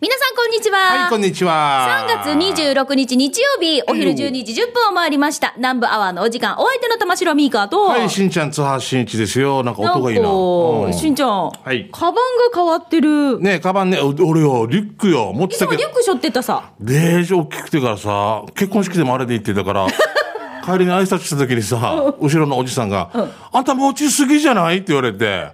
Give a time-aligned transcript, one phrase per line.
[0.00, 0.78] 皆さんこんにちは。
[1.02, 2.06] はい、こんにちは。
[2.08, 5.52] 3月26日日曜日、お昼12時10分を回りました。
[5.56, 9.62] 南部アワーのお時間、お相手の玉城ミーカーと、はい、しんちゃん、津波しんいちですよ。
[9.62, 10.22] なんか音がいいな。
[10.22, 12.20] なんうんかしんちゃん、はいカバンが
[12.54, 13.38] 変わってる。
[13.40, 16.70] ねえ、カバンね、お俺よ、リュックよ、持ってたけどいつもリュ、ック背負ってたさ。
[16.80, 19.86] デージ大きくてからさ、結婚式でもあれで行ってたから、
[20.64, 23.10] 帰りに挨拶した時にさ、後ろのおじさんが、
[23.52, 24.78] あんた持ちすぎじゃない？
[24.78, 25.48] って言われて、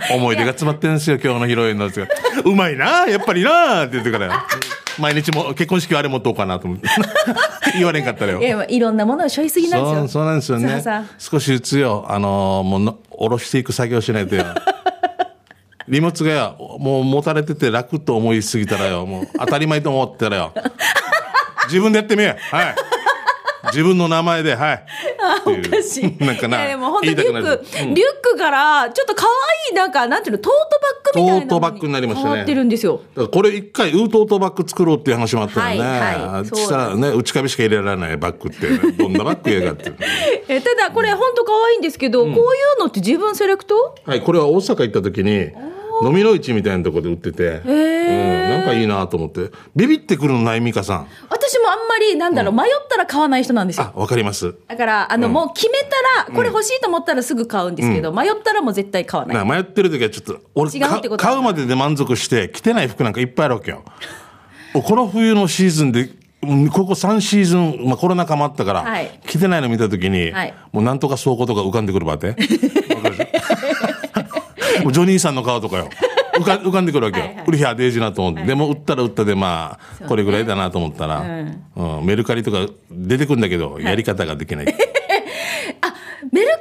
[0.14, 2.06] 思い出が詰まってるんですよ、今日の披露宴なんですよ。
[2.44, 4.46] うまいな、やっぱりな、って言ってから、
[4.98, 6.88] 毎日も結婚式はあれ持っとうかなと思って。
[7.74, 8.44] 言われんかったらよい。
[8.44, 10.08] や、いろんなものを背負いすぎなんですよ。
[10.08, 10.82] そうなんですよね。
[11.18, 14.44] 少しずつよ、あのーもうの、下ろしていく作業しないとよ。
[15.88, 20.52] 荷物がよ、もう持たれてて楽と思いすぎたらよ、もう当たり前と思ったらよ。
[21.66, 22.36] 自分でやってみはい。
[23.66, 24.84] 自分の名前で、はい。
[25.44, 26.16] おかしい。
[26.24, 31.40] なんかないやでも本当リュック、リュックから、ちょっと可愛い、なんか、なんていうの、トートバッグみたいな。
[31.40, 33.00] トートバッグになりましたね変わってるんですよ。
[33.32, 35.88] これ一回ウートートバッグ作ろうっていう話もあったよね。
[35.88, 39.92] はいしたらね、内壁しか入れられないバッグって、 どんなバッグやがって。
[40.48, 43.94] えただ、これ本当可愛いんですけど、こういうのって自分セレクト？
[44.04, 45.50] はい、これは大阪行った時に、
[46.02, 49.50] 飲みの市みたいなところで売ってて、うん、なんかいいなと思って。
[49.76, 51.08] ビビってくるのない、ミカさん。
[51.30, 53.92] 私もあんまり、なんだろう、迷ったら買わない人なんですよ。
[53.94, 54.54] あ、わかります。
[54.68, 59.36] だから、あの、もう決めたら、これ欲しいと思ったらすぐ買うんですけど、迷ったらもう絶対買わない。
[59.36, 63.84] な迷ってる時はちょっと、俺違うってことだ買うまでで満足して、着てない服なんかいっぱいあるわけよ。
[64.74, 66.10] この冬のシーズンで、
[66.42, 72.34] うんここ3シーズン、まあ、コロナ禍もあったから、はい着てないの見た時に、はいもうなんとか倉庫とか浮かんでくるばって。
[74.78, 75.88] ジョニーさんの顔とかよ。
[76.34, 77.26] 浮か浮かんでくるわけよ。
[77.26, 78.46] はいはい売りはデージなと思って。
[78.46, 81.24] でも売ったら売ったでまあ、これぐらいだなと思ったら、う
[82.02, 84.66] んメルカリとか出てくるんだけど、やり方ができない。
[86.32, 86.52] メルカ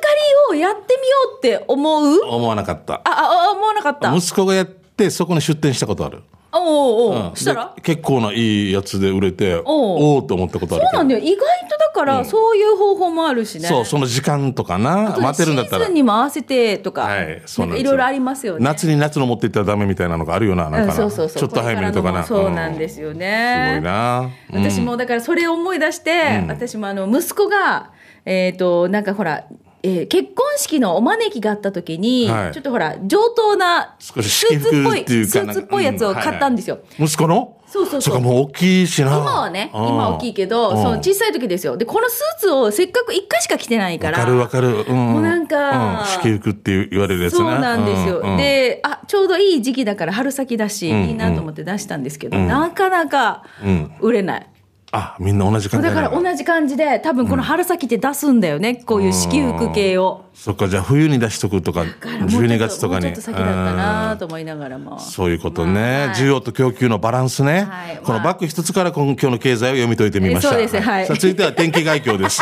[0.52, 2.20] リをやってみようって思う？
[2.26, 2.96] 思わなかった。
[2.96, 4.14] あ、あ、あ思わなかった。
[4.16, 6.24] 息子がやって、そこに出店したことある。
[6.54, 7.74] おうおううんしたら？
[7.76, 10.86] で結構ないいやつで売れて、おうおおーと思ったことある。
[10.86, 11.20] そうなんだよ。
[11.20, 13.68] 意外とだから、そういう方法もあるしね。
[13.68, 15.96] そう、その時間とかな、待てるんだったらシーズン。
[15.96, 18.60] にも合わせてとか、はい、そうなんですよなんかいろいろありますよね。
[18.64, 20.94] 夏に夏の持っていったらダメみたいなのがあるよな、なんかうん、な。
[20.94, 21.42] そうそうそう。
[21.42, 22.24] ちょっと早めにとかな。
[22.24, 23.76] そうなんですすよね。
[23.76, 24.30] すごいな。
[24.54, 27.92] うん私もだからそれを思い出して、私もあの息子が、
[28.26, 29.46] えっ、と、なんかほら、
[29.84, 36.76] えー結婚式のお招きがあった時に、はいちょっとほら、上等なスーツっぽい、スーツっぽいやつを買ったんですよ。
[36.76, 37.58] うんはいはい息子の？
[37.72, 39.18] そうそうそうそもう大きいしな。
[39.18, 41.78] 今はね、うん今は大きいけど、うんその小さい時ですよ。
[41.78, 44.20] で、このスーツをせっかく一回しか着てないから。
[44.20, 44.86] わかるわかる。
[44.88, 44.96] うん。
[45.14, 47.38] もうなんかうん、式服って言われるやつね。
[47.40, 48.20] そうなんですよ。
[48.20, 54.48] うんうんで、あ、ちょうどいい時期だから春先だし、んいいなと思って出したんですけど、なかなかうん売れない。
[54.94, 60.26] あ、みんな同じ感じだから同じ感じで、多分この春先って出すんだよね、こういう式服系を。
[60.34, 63.04] そっか、じゃあ冬に出しとくとか、だからもうちょっ12月とかに。
[63.04, 65.00] ちょっと先だったなと思いながらも。
[65.00, 67.68] そういうことね、まあはい需要と供給のバランスね。
[67.70, 70.50] はいこのまあバック一つから今今日の経済を読み解いてみました。
[70.50, 72.42] そうですはいさあ続いては天気概況です。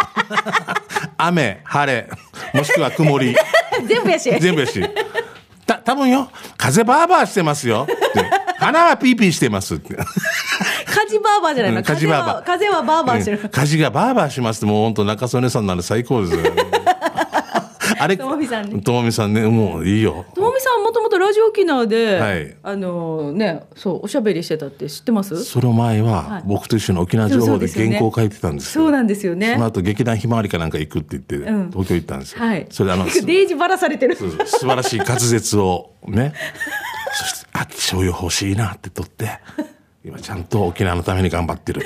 [1.18, 2.10] 雨、晴れ、
[2.54, 3.36] もしくは曇り。
[3.86, 4.40] 全部やし。
[4.40, 4.82] 全部やし。
[5.68, 7.86] た、多分よ、風バーバーしてますよ。
[7.92, 8.26] って
[8.58, 9.96] 花はピーピーしてますって。
[10.90, 11.78] カジバーバーじゃないの。
[11.80, 13.50] うんカジバーバー風はバーバーしてる。
[13.50, 16.40] 火事がバーバーしますって、もう本当中曽根さんなら最高ですよ。
[18.02, 20.26] あれ、ともみさんねともみさんね、もういいよ。
[20.34, 25.44] ともみさんもともとラジオ沖縄で、はいあのね、そう、おしゃべりしてたって知ってます？
[25.44, 28.86] その前は、僕と一緒に沖縄情報で原稿を書いてたんですよ。
[28.86, 29.66] そうなんですよねその。
[29.66, 32.40] 後劇団ひまわりかなんか行くって言って、うん東京行ったんですよ。
[32.40, 32.68] はい。
[32.70, 34.16] それであの、す デージばらされてる。
[34.16, 36.34] 素晴らしい滑舌をね、
[37.12, 39.28] そして、あ、気象予報欲しいなって取って、
[40.04, 41.82] 今ちゃんと沖縄のために頑張ってる。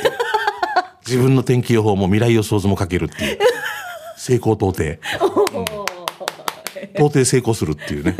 [1.05, 3.39] 自分の天気予報も未来予想図も書けるっていう。
[4.17, 4.99] 成功到底。
[6.95, 8.15] 到底成功するっていうね。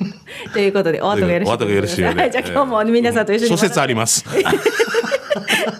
[0.52, 3.48] ということで、お後がよろしいお後がよろしいようではい、じゃあ今日も皆さんと一緒に。
[3.50, 4.24] 諸説あります。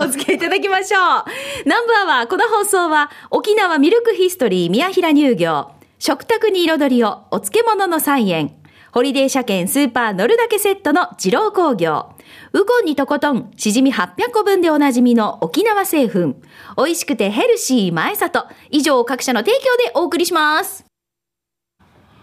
[0.00, 1.24] お付き合いいただきましょう。
[1.64, 8.52] 南部アワー、この放送は、沖縄ミルクヒストリー宮平乳業、食卓に彩りを、お漬物の菜園、
[8.92, 12.13] ホリデー車検スーパー乗るだけセットの二郎工業、
[12.56, 16.36] ウコンにとことん、しじみ800個分でおなじみの沖縄製粉、
[16.76, 20.93] 美味しくてヘルシー前里、以上各社の提供でお送りします。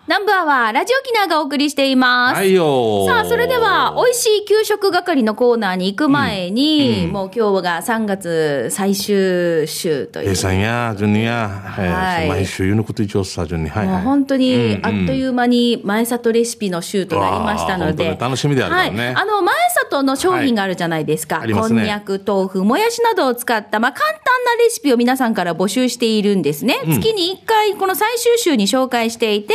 [0.08, 2.36] 南部アワー、ラジオ沖縄がお送りしています。
[2.36, 10.26] はいよさあ、それでは、美味しい給食係のコーナーに行く前に、もう今日が3月最終週という。
[10.34, 13.70] 平さんや、順にや、はいえー毎週言うのこと一応さ、順に。
[13.70, 13.96] はい、はい。
[13.96, 18.04] もう本当にあっという間に前里レシピの週となりましたので。
[18.04, 19.16] うわー本当に楽しみであるからねはい。
[19.18, 21.36] あの、前里の商品があるじゃないですか。
[21.36, 26.80] はいありますねこんにゃく、豆腐、もやしなどを使った、まあ、簡単なレシピを皆さんから募集しているんですね。
[26.88, 29.54] 月に1回、この最終週に紹介していて、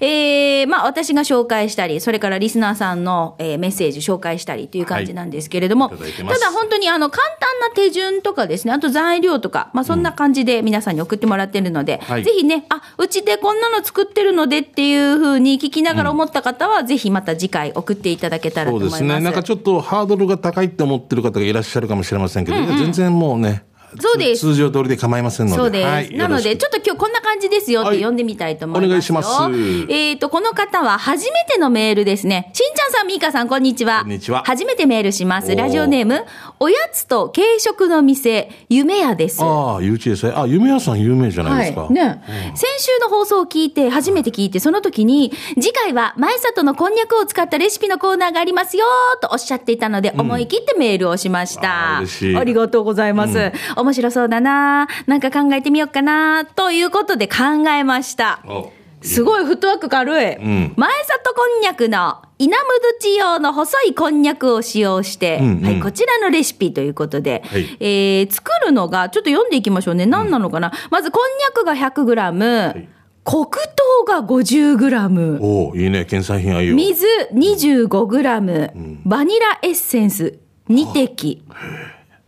[0.00, 12.24] えー、まあ私が紹介したり、それからリスナーさんの、えーメッセージ紹介したりという感じなんですけれども、はいいただ本当にあの簡単な手順とかですね、あと材料とか、まあそんな感じで皆さんに送ってもらってるので、はい。
[12.24, 18.98] ぜひね、あ、うちでこんなの作ってるのでっていうふうに聞きながら思った方は、ぜひまた次回送っていただけたらと思います。
[18.98, 19.24] そうですね。
[19.24, 23.64] なんかちょっとハードルが高いって思ってる方がいらっしゃるかもしれませんけど、いや全然もうね、
[24.00, 25.58] そうです通常通りで構いませんので。
[25.58, 25.86] そうです。
[25.86, 28.88] はいなので、ちょっと今日こんな感じですよってはい読んでみたいと思いますよ。
[28.88, 32.50] お願いしますえっ、と、この方は初めてのメールですね。
[32.52, 34.00] しんちゃんさん、みーかさん、こんにちは。
[34.00, 35.54] こんにちは初めてメールします。
[35.54, 36.24] ラジオネーム、
[36.60, 39.42] おやつと軽食の店、夢屋です。
[39.42, 40.38] ああ、ゆうちえさん。
[40.38, 41.82] あ、夢屋さん有名じゃないですか。
[41.82, 41.92] はい。
[41.92, 42.22] ね、
[42.54, 48.86] 先週の放送を聞いて、初めて聞いて、その時に、次回は前里のこんにゃくを使ったレシピのコーナーがありますよ
[49.20, 51.96] とおっしゃっていたので、思い切ってメールをしました。
[51.96, 53.52] あー嬉しいありがとうございます。
[53.84, 58.40] 面白そうだななんか考えてみようかなということで考えました。
[58.46, 58.72] お
[59.02, 60.34] すごいフットワーク軽い。
[60.36, 70.06] ん前里こんにゃくの稲むどち用の細いこんにゃくを使用して、うんうんはい、こちらのレシピということで、はいえー作るのが、ちょっと読んでいきましょうね。
[70.06, 72.88] 何なのかな、まず、こんにゃくが 100g、い
[73.24, 76.04] 黒糖が 50g、おおいいね。
[76.04, 76.74] 県産品あいよ。
[76.74, 78.70] 水 25g、
[79.04, 80.38] バニラエッセンス
[80.68, 81.42] 2滴。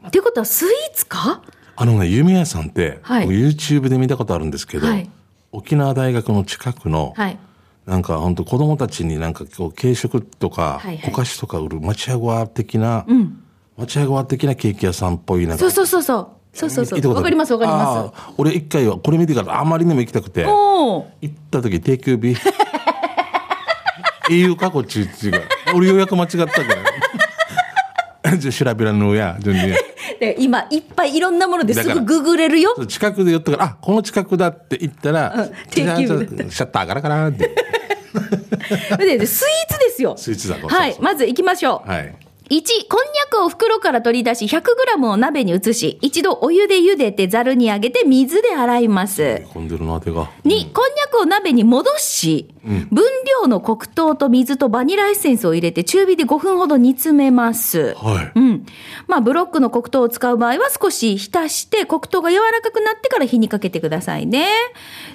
[0.09, 1.43] ってことはスイーツか？
[1.77, 3.27] あのね、夢屋さんって、はい。
[3.27, 5.11] 僕 YouTube で見たことあるんですけど、はい。
[5.53, 7.39] 沖縄大学の近くの、はい。
[7.85, 11.11] なんか本当子供たちになんかこう軽食とかはいはい。
[11.13, 13.07] お菓子とか売る町屋ご的な、
[13.77, 15.59] 町屋ご的なケーキ屋さんっぽいなんか。
[15.59, 16.29] そうそうそうそう。
[16.57, 17.15] そうそうそう。
[17.15, 22.37] わかりますわかりまあー俺一回はこれ見てからあまりにも行きたくて行った時定休日。
[24.29, 25.39] 英雄かこっちっていうか
[25.75, 26.77] 俺予約間違ったから
[28.37, 29.63] じゃあ調べらんのや順に
[30.21, 32.75] で今いっぱいいろんなものですぐググれるよ。
[32.87, 37.51] 近くで寄ったからあこの近くだって言ったら、うんシャッターからかなって
[38.99, 40.15] ででスイーツですよ。
[40.17, 41.91] スイーツだはいまず行きましょう。
[41.91, 42.15] はい
[42.49, 49.43] 1、こんにゃくを袋から取り出し 100g を鍋に移し、一度お湯で茹でてざるにあげて水で洗います。
[49.53, 53.05] 混んでるな手が2、こんにゃくを鍋に戻し、分
[53.43, 57.95] 量の黒糖と水とバニラエッセンスを入れて中火で5分ほど煮詰めます。
[57.97, 58.67] はいうん。
[59.09, 64.47] まあ、ブロックの黒糖を使う場合は少し浸して黒糖が柔らかくなってから火にかけてくださいね。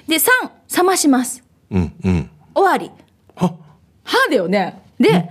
[0.06, 0.28] で、3、
[0.76, 1.42] 冷まします。
[1.70, 2.90] うんうん終わり。
[3.34, 3.54] は
[4.04, 4.82] はだよね。
[5.00, 5.30] で、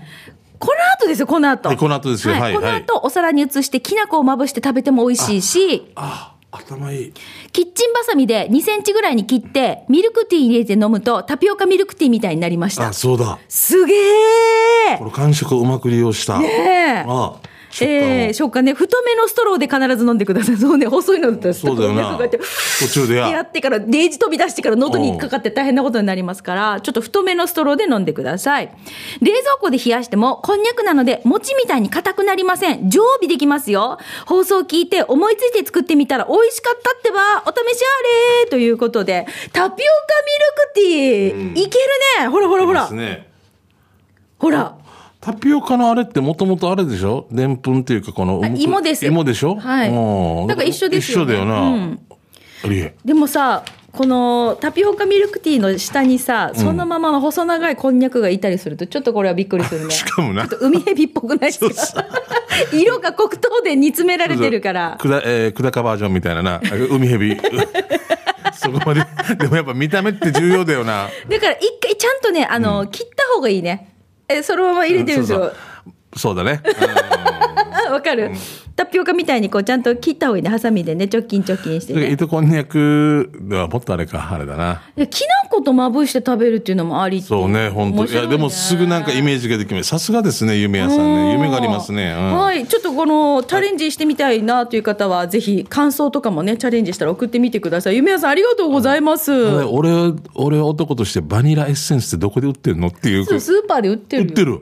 [0.62, 1.70] この後ですよ、この後。
[1.70, 2.36] はいこの後ですよ。
[2.36, 2.54] はい。
[2.54, 7.14] この後、お皿に移して、きな粉をまぶして食べても美味しいし、あ頭いい。
[7.52, 12.90] キッチンバサミで2センチぐらいに切って、ミルクティー入れて飲むと、タピオカミルクティーみたいになりました。
[12.90, 12.94] あ。
[12.94, 13.40] そうだ。
[13.50, 16.38] すげえこれ感触をうまく利用した。
[16.40, 17.06] ねえ。
[17.08, 20.58] あ食感をえー、食感ね、太めのストローで必ず飲んでください。
[20.58, 22.18] そうね、細いのだったらそうだよな
[22.80, 28.70] 途中でや やってから、デージ飛び出してから喉にかかって大変なことになりますから、ちょっと太めのストローで飲んでください。
[29.22, 32.90] 冷蔵庫で冷やしても、こんにゃくなので、餅みたいに硬くなりません。
[32.90, 33.98] 常備できますよ。
[34.26, 40.92] 放送聞いて思いついて作ってみたら美味しかったってば、お試しあれということで、タピオカミ
[41.30, 41.86] ルクティー、いける
[42.20, 42.28] ね。
[42.28, 42.94] ほらほらほらです。
[42.96, 43.28] ね
[44.38, 44.76] ほら。
[45.22, 47.28] タピオカのあれってもともとあれでしょ？
[47.32, 49.56] でんぷんっていうかこのあ芋です芋でしょ？
[49.56, 49.90] はい。
[49.90, 50.48] うん。
[50.48, 51.34] だから一緒ですよね。
[51.36, 52.00] 一緒だよな、うん。
[52.64, 52.96] ありえ。
[53.06, 59.92] でもさ、このタピオカミルクティーの下にさ、そのままの細長いこんにゃくがいたりすると、ちょっとこれはびっくりするね。
[59.92, 60.48] しかもな。
[60.48, 62.06] ちょっと海蛇っぽくないですか？
[62.74, 64.98] 色が黒糖で煮詰められてるから。
[65.00, 66.62] くだ、えー、くだかバージョンみたいなな。
[66.90, 67.38] 海蛇
[68.58, 69.06] そこまで。
[69.38, 71.10] でもやっぱ見た目って重要だよな。
[71.30, 73.91] だから一回ちゃんとね、あの、切った方がいいね。
[74.32, 75.40] え、そのまま入れてるんですよ。
[75.40, 75.56] そうそう。
[76.14, 76.62] そうだね、
[77.92, 78.32] わかる、
[78.76, 80.50] タピオカみたいにこうちゃんと切った方がいいね。
[80.50, 82.12] ハサミでね、チョキンチョキンしてうん、ね。
[82.12, 84.82] 糸こんにゃくではもっとあれかあれだな。
[84.96, 88.00] できな粉とまぶして食べるっていうのもありそうね本当。
[88.00, 89.90] 面白いやでもすぐなんかイメージができます。
[89.90, 91.34] さすがですね夢屋さんね。
[91.34, 92.38] 夢がありますね、うん。
[92.38, 97.96] はい、ちょっとこのチャレンジしてみたいなという方は、ぜひ感想とかもね、チャレンジしたら送ってみてください。
[97.96, 99.32] 夢屋さん、ありがとうございます。
[99.32, 103.26] で俺俺男としてバニラエッセンスってどこで売ってるのっていう。
[103.26, 104.24] スーパーで売ってる。
[104.24, 104.30] よ。
[104.30, 104.62] 売ってる、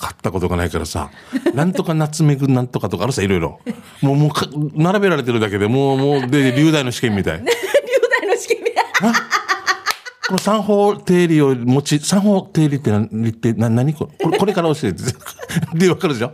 [0.00, 1.10] 買ったことがないからさ
[1.54, 3.60] なんとかナツメグなんとかとかあるさいろいろ。
[4.02, 7.38] もうもうか並べられてるだけでもうもうで 流大の試験みたい。
[7.40, 8.84] 龍大の試験みたい。
[10.28, 14.38] この三方定理を持ち三方定理って何ってな何これ？
[14.38, 15.02] これから教えて。
[15.74, 16.32] で分かるでしょ？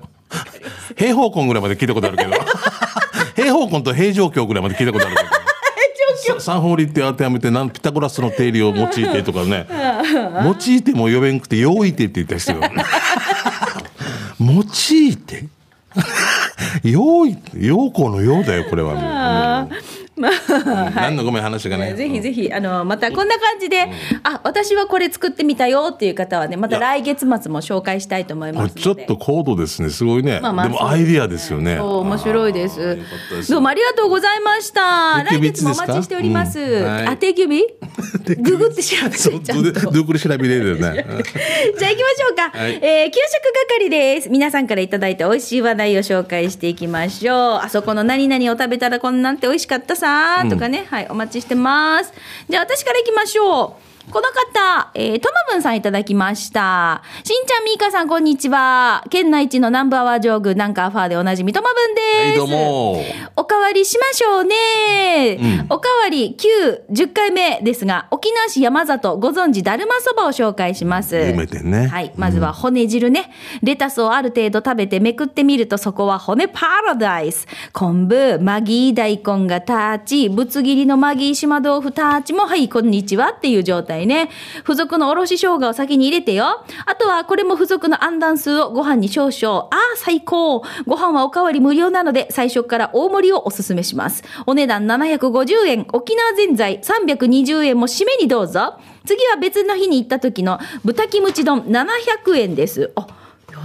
[0.97, 2.31] 平方根ぐらいまで聞いたことあるけど。
[3.35, 5.29] 平方根と平常鏡ぐらいまで聞いたことあるけど。
[6.41, 9.67] さ三方理って当てはめてなんピタゴラスの定理を用いてとかね。
[10.45, 12.61] 用いても呼べんくて用いてって言った人よ
[15.09, 15.45] いて？
[16.85, 19.69] 用いて陽光のようだよこれは、
[20.23, 20.29] あ
[20.91, 21.95] ー何のごめん話がね。
[21.95, 23.89] ぜひぜひ、あの、またこんな感じで、
[24.23, 28.75] あ、私はこれ作ってみたよっていう方はね、また来月末も紹介したいと思います。
[28.75, 29.91] ちょっと高度ですね。
[29.91, 30.41] すごいね。
[30.41, 31.79] まあまあでもアイディアですよね。
[31.79, 32.99] 面白いです
[33.51, 35.23] どうもありがとうございました。
[35.25, 36.59] 来月もお待ちしております。
[36.59, 37.07] うんはい
[38.39, 39.73] ググって調べてちゃんと。
[39.73, 40.81] どどこで調べれるよね。
[40.83, 42.51] じゃあ行きましょうか。
[42.59, 44.29] はいえー給食係です。
[44.29, 47.37] 皆さんからいただいた美味しい話題を紹介していきましょう。
[47.63, 52.13] あそこの何々を食べたらこんなんて美味しかったさーとかね、はい、お待ちしてます。
[52.49, 53.96] じゃあ私から行きましょう。
[54.11, 57.03] この方、えー、とまぶんさんいただきました。
[57.25, 59.05] しんちゃん、みーかさん、こんにちは。
[59.11, 62.29] 県内一のナンバーワージョーグ、ナンカーファーでおなじみ、とまぶんです。
[62.29, 63.05] はい、どうも。
[63.35, 66.37] おかわりしましょうね、おかわり
[66.89, 71.17] 9、10回目ですが、沖縄市山里ご存知だるまそばを紹介します。
[71.17, 72.13] 有名店ねはい。
[72.17, 73.33] まずは骨汁ね。
[73.65, 77.49] レタスをある程度食べてめくってみるとそこは骨パラダイス。
[77.73, 84.29] 昆布、マギー大根がターチ、ぶつ切りのマギー島豆腐ターチもはい、こんにちはっていう状態ね。
[84.59, 86.65] 付属のおろし生姜を先に入れてよ。
[86.85, 89.69] あとはこれも付属のアンダン数をご飯に少々。
[89.71, 90.63] ああ、最高。
[90.87, 94.25] ご飯はおかわり無料なので最初から大盛りをおすすめします。
[94.47, 95.87] お値段750円。
[95.93, 98.75] 沖縄ぜんざい320円も締めにどうぞ。
[99.07, 102.93] 次は別の日に行った時の豚キムチ丼700円です。
[102.97, 103.07] あ、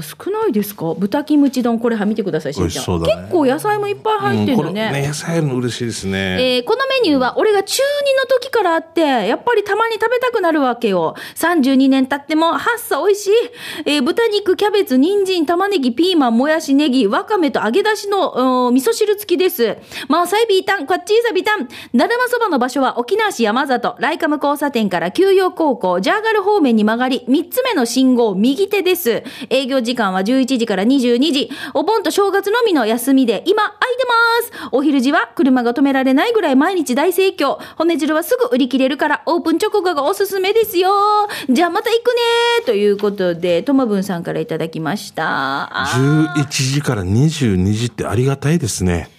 [0.02, 0.94] 安くないですか？
[0.98, 3.02] 豚キムチ丼これは見てください、しんちゃん。
[3.02, 4.88] ね結構野菜もいっぱい入ってるのね。
[4.88, 6.58] うんね、野菜の嬉しいですね。
[6.58, 11.16] えーこのメニューは俺が中2の時からあって、やっぱりたまに食べたくなるわけよ。
[11.36, 13.32] 32年経っても、はっさ美味しい。
[13.86, 19.78] えー豚肉、キャベツ、人参、玉ねぎ、ピーマン、もやし、ネギ、わかめと揚げ出しの、うん味噌汁付きです。
[20.08, 21.68] まあ、サイビータン、こっちいさビタン。
[21.96, 29.24] だるまそばの場所は沖縄市山里、ライカム交差点から休養高校、ジャーガル方面に曲がり、3つ目の信号、右手です。
[29.50, 31.50] 営業時間は11時から22時。
[31.74, 34.12] お盆と正月のみの休みで、今、空いてま
[34.62, 34.70] す。
[34.72, 37.58] お昼時は車が止められないぐらい毎日大盛況。
[37.78, 40.90] 骨汁はすぐ売り切れるから、オープン直後がおすすめですよ。
[41.50, 45.24] じゃあまた行くねということで、ともぶんさんからいただきました。
[45.26, 49.10] あー11時から22時ってありがたいですね。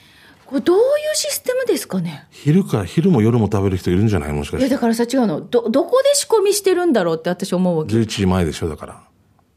[0.46, 0.82] これどういう
[1.14, 2.26] システムですかね？
[2.30, 4.32] 昼から、昼も夜も食べる人いるんじゃない？
[4.32, 4.66] もしかして。
[4.66, 5.40] いやだからさ違うの。
[5.40, 7.94] ど、どこで仕込みしてるんだろうって私思うわけ。
[7.94, 9.00] 11時前でしょ、だから。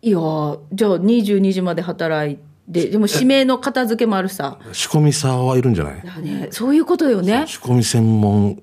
[0.06, 2.38] いやーじゃあ22時まで働い
[2.72, 4.60] て、でも指名の片付けもあるさ。
[4.72, 6.02] 仕込みさはいるんじゃない？
[6.06, 7.46] だね、そういうことよね。
[7.48, 8.62] 仕込み専門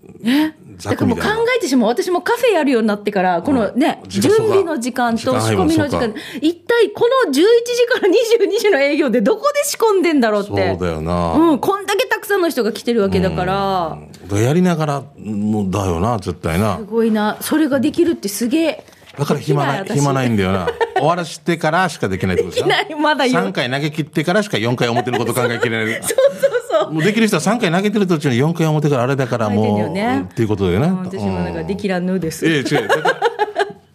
[0.79, 1.25] ザだからもう考。
[1.57, 1.89] えてしまう。
[1.89, 4.13] 私もカフェやるようになってから、このね、うか。
[4.31, 6.15] 備の時間と仕込みの時間。
[6.41, 7.41] 一体この11時
[7.89, 10.77] から22時の営業でどこで仕込んでんだろうっそうて。
[10.77, 11.33] だよな。
[11.35, 13.99] うん、こんだけたくさんの人が来てるわけだから、
[14.39, 16.85] やりながら、もうだよな、絶対なす。
[16.85, 17.37] ごいな。
[17.41, 18.85] それができるってすげえ。
[19.19, 20.69] だから暇ない、暇ないんだよな。
[20.95, 25.95] 終わらしてからしかできないってことで ないまだ言う3回投げ切ってからしか4回表のこと考えきれない。
[26.03, 26.51] そうそう
[26.85, 26.93] そう。
[26.93, 30.87] もうできる人は3回投げてる途中に4回表からあれだからもう、よねっていうことだよね。
[30.87, 32.47] うん私もなんかできらです。
[32.47, 32.89] ええ、違う。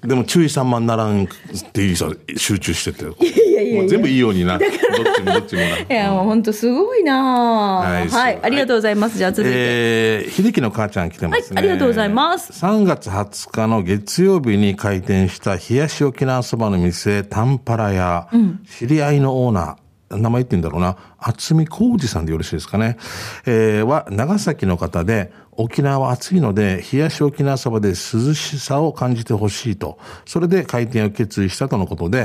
[0.06, 1.28] でも注意散漫ならんっ
[1.72, 2.08] ていいさ、
[2.38, 3.06] 集中してて。
[3.62, 4.58] いやいやもう全部いいようにな。
[4.58, 4.70] どっ
[5.16, 5.80] ちもどっちもな。
[5.80, 9.18] いや、もう本当すごいなははいい、そうありがとうございます。
[9.18, 9.58] じゃあ続いて。
[9.58, 11.62] えー、秀樹の母ちゃん来てますね。
[11.62, 18.30] はいありがとうございます3月20日の月曜日に開店した冷やし沖縄そばの店、タンパラ屋、
[18.78, 19.76] 知り合いのオーナー、
[20.10, 22.98] 名前言ってんだろうな、厚見浩二さんでよろしいですかね。
[23.46, 29.98] えー、は、長崎の方で、沖縄は暑いので、冷やし沖縄そばで涼しさを感じてほしいと。
[30.26, 32.24] それで開店を決意したとのことで、え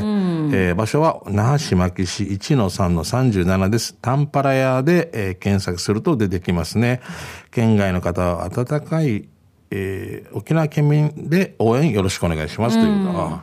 [0.73, 3.95] ー場所は那覇市牧市1-3-37です。
[4.01, 7.01] タンパラ屋で、えー検索すると出てきますね。
[7.51, 9.29] 県外の方は温かい、
[9.71, 13.43] えー沖縄県民で応援よろしくお願いしますというか、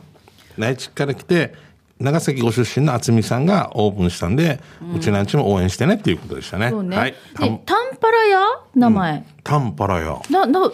[0.56, 1.52] 内地から来て、
[2.00, 4.58] 長崎ご出身の渥美さんがオープンしたんで、
[4.96, 6.70] うちなんちも応援してねっていうことでしたね。
[6.70, 6.96] そうね。
[6.96, 7.12] はい。
[7.12, 7.60] でタン
[8.00, 8.40] パラ屋？
[8.74, 9.26] 名前。
[9.44, 10.20] タンパラ屋。
[10.30, 10.70] な、な、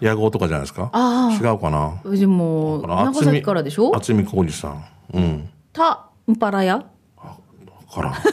[0.00, 0.90] 野号とかじゃないですか？
[0.92, 2.00] あ違うかな？
[2.16, 3.90] でも、長崎からでしょ？
[3.90, 4.84] 渥美浩二さん。
[5.12, 5.50] うん。
[5.72, 6.76] タンパラ屋？
[6.76, 6.84] わ
[7.92, 8.14] からん。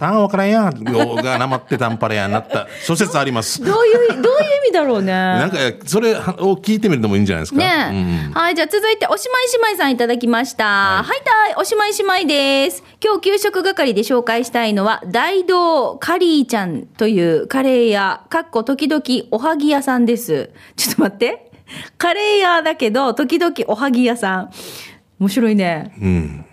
[0.00, 3.62] タンらんやんがなまってタンパラ屋になった 諸説あります。
[3.62, 4.20] どういう、どういう
[4.64, 5.12] 意味だろうね。
[5.12, 7.58] なんか、それを聞いてみるのもいいんじゃないですか。
[7.58, 10.64] ねえ、はい、じゃあ続いて、おしまい姉妹さんいただきました。
[10.64, 12.82] はい、たい、おしまい姉妹です。
[13.04, 20.48] 今日給食係で紹介したいのは、大道カリーちゃんというカレー屋、かっこ時々おはぎ屋さんです。
[20.76, 21.50] ちょっと待って。
[21.98, 24.50] カレー屋だけど、時々おはぎ屋さん。
[25.18, 25.92] 面白いね。
[26.00, 26.46] うん。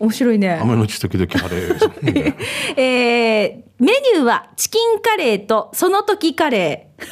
[0.00, 0.58] 面白いね。
[0.62, 2.34] 雨のち時々晴れ。
[2.82, 7.00] えー、メニューはチキンカレーとその時カレー。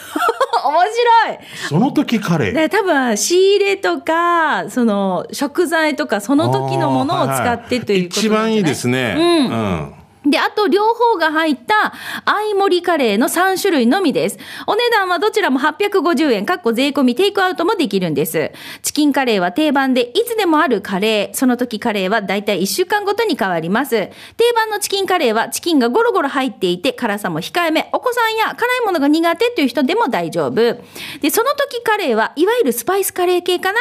[0.66, 2.52] 面白いその時カレー？
[2.52, 9.14] で多分仕入れとかその食材とかその時のものを使ってということなんじゃない一番いいですね。
[9.16, 9.54] うんう
[9.85, 9.95] ん。
[10.25, 11.92] で、あと両方が入った
[12.25, 14.38] 相盛りカレーの3種類のみです。
[14.66, 18.50] お値段はどちらも850円、かっこ税込みテイクアウトもできるんです。
[18.82, 21.37] チキンカレーは定番でいつでもあるカレー。
[21.37, 23.90] その時カレーはだいたい1週間ごとに変わります。
[23.90, 24.12] 定
[24.54, 27.88] 番のチキンカレーはチキンがゴロゴロ入っていて辛さも控えめ。
[27.92, 30.54] お子さんや辛いものが苦手という人でも大丈夫。
[30.54, 33.78] で、その時カレーはいわゆるスパイスカレー系かな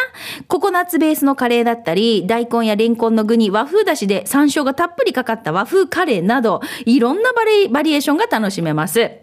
[0.48, 9.00] ココナッツベースのカレーだったり、大根やレンコンの具に和風だしで山椒がたっぷりかかった和風カレーなど、いろんなバリバリエーションが楽しめます。
[9.00, 9.22] え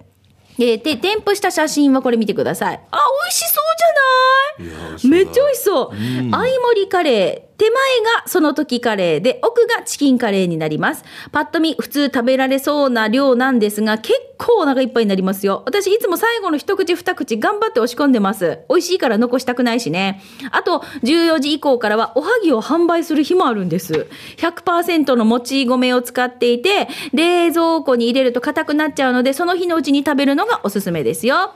[0.56, 2.74] ーで、添付した写真はこれ見てください。
[2.74, 5.08] あ、美味しそうじゃない？
[5.08, 5.90] めっちゃ美味しそう。
[6.30, 7.53] 相盛りカレー。
[7.56, 7.72] 手前
[8.20, 11.04] がその時カレーで、奥がチキンカレーになります。
[11.30, 15.62] パッと見、普通食べられそうな量なんですが、結構お腹いっぱいになりますよ。
[15.66, 18.60] 私、いつも最後の一口二口頑張って押し込んでます。
[18.68, 20.20] 美味しいから残したくないしね。
[20.50, 24.06] あと、14時以降からはおはぎを販売する日もあるんです。
[24.38, 31.52] 100%のもち米を使っていて、冷蔵庫に入れると硬くなっちゃうので、その日のうちに食べるのがおすすめですよ。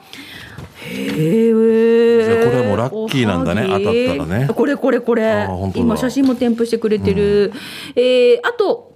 [0.85, 2.45] へえ。
[2.45, 3.63] これもラッキーなんだね。
[3.67, 4.49] 当たったらね。
[4.55, 5.49] これこれこれ。
[5.75, 7.53] 今写真も添付してくれてる、
[7.97, 8.88] えーあと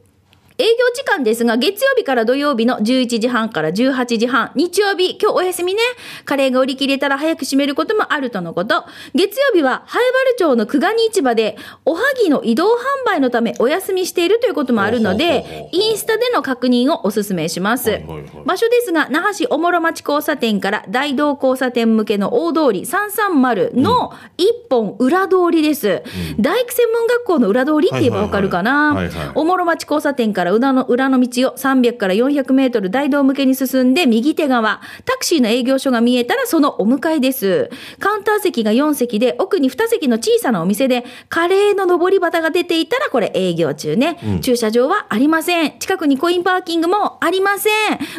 [0.62, 5.80] 営業時間ですが、月曜日から土曜日の11時半から18時半、日曜日、今日お休みね、
[6.24, 8.84] カレーが売り切れたら早く閉めることもあるとのこと。
[9.12, 18.00] 月曜日は、早原町の久我に市場で、おはぎの移動販売のためお休みしているということもあるのでインスタでの確認をお勧めします。
[18.46, 26.02] 場所ですが、那覇市おもろ町交差点から大道交差点向けの大通り330の一本裏通りです。
[26.38, 29.10] 大工専門学校の裏通りって言えばわかるかな。
[29.34, 37.70] おもろ町交差点から裏の裏の道を300から400メートル大道向けに進んで右手側、タクシーの営業所が見えたらそのお迎えです。
[37.98, 44.18] カウンター席が4席で、奥に2席の小さなお店で、カレーの上り旗が出ていたらこれ営業中ね。
[44.42, 45.78] 駐車場はありません。
[45.78, 47.72] 近くにコインパーキングもありません。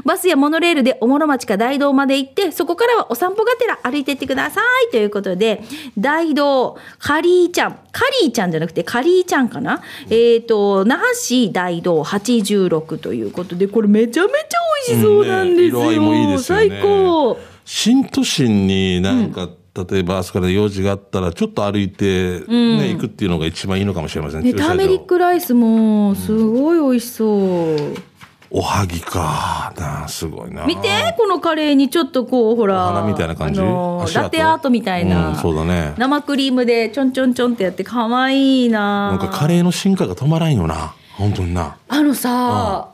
[0.05, 4.91] バスやモノレールでおもろ町か大道まで行って、そこからはお散歩がてら歩いてってください。
[4.91, 5.63] ということで、
[5.97, 9.81] 大道、カリーちゃん、カリーちゃんじゃなくてカリーちゃんかな？
[10.09, 14.35] えっ、と、那覇市大道86ということで、これめちゃめちゃ
[14.89, 15.79] 美味しそうなんですよ。
[15.79, 17.37] うんね色合いもいいですよね最高。
[17.65, 19.49] 新都心になんか、
[19.89, 24.43] 例えばあそこで用事があったら、ちょっと歩いて、ね、行くっていうのが一番いいのかもしれません。
[24.43, 27.95] ね、ターメリックライスもすごい美味しそう。
[28.55, 29.73] おはぎか。
[29.79, 30.63] なあすごいな。
[30.67, 32.83] 見て、このカレーにちょっとこう、ほら。
[32.83, 33.59] お花みたいな感じ？
[33.59, 35.29] ラテアートみたいな。
[35.29, 40.93] うんそうだね生クリームでちょんちょんちょんってやって可愛いななんかカレーの進化が止まらんよな。
[41.17, 41.77] 本当にな。
[41.87, 42.89] あのさ、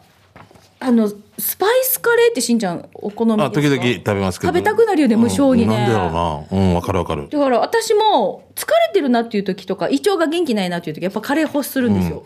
[0.81, 3.51] あの、スパイスカレーってしんちゃんお好みあ、か？
[3.51, 4.53] 時々食べますけど。
[4.53, 6.59] 食べたくなるよね無性にねうんなんでだろうな。
[6.59, 7.29] うん、わかるわかる。
[7.29, 12.23] だから私も疲れてるなっていう時とか胃腸が元気ないなっていう時やっぱカレー欲するんですよ、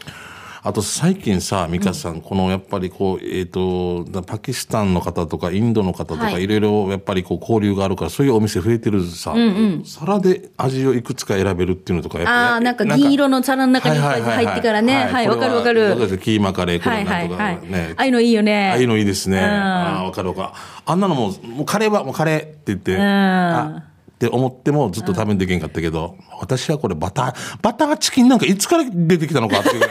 [0.66, 6.44] あと最近さ、ミカさん、このやっぱりこう、えっ、と、パキスタンの方とかインドの方とか、はい。
[6.44, 9.36] い、ろいろやっぱりこう交流があるから、そういうお店増えてるさ、
[9.84, 15.04] 皿で味をいくつか選べるっていうのとか、やっぱああなんか銀色の皿の中に入ってからね。
[15.04, 16.18] はいわかるわかる。
[16.20, 17.94] キーマカレー、こはいれなんとかはいはい、ね。
[17.98, 18.70] ああいうのいいよね。
[18.70, 19.40] ああいうのいいですね。
[19.40, 19.44] うん。
[19.44, 20.50] ああ、わかるわかる。
[20.86, 23.02] あんなのも、もうカレーはもうカレーって言って、ん。
[23.02, 29.82] あって思ってもずっと食べんでけんかったけど、私はこれバター、バターチキンなんかいつから出てきたのかっていう